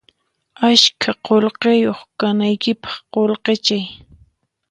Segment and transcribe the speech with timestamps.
[0.69, 3.83] Askha qullqiyuq kanaykipaq qullqichay